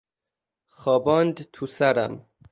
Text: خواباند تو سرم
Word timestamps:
خواباند 0.77 1.37
تو 1.53 1.65
سرم 1.77 2.13